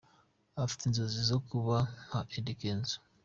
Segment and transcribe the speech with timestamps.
[0.63, 2.97] Afite inzozi zo kuba nka Eddy Kenzo.